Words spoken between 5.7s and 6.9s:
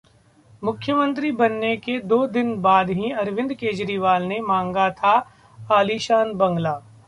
आलीशान बंगला!